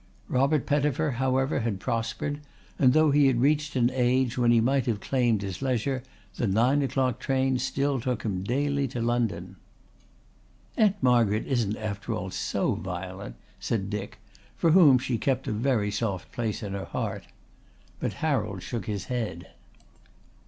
[0.29, 2.39] Robert Pettifer however had prospered,
[2.79, 6.01] and though he had reached an age when he might have claimed his leisure
[6.37, 9.57] the nine o'clock train still took him daily to London.
[10.75, 14.17] "Aunt Margaret isn't after all so violent," said Dick,
[14.57, 17.25] for whom she kept a very soft place in her heart.
[17.99, 19.49] But Harold shook his head.